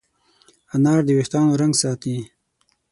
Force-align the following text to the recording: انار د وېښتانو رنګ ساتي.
انار 0.75 0.99
د 1.05 1.09
وېښتانو 1.17 1.59
رنګ 1.61 1.73
ساتي. 1.81 2.17